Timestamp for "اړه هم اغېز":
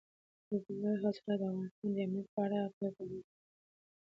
2.45-2.95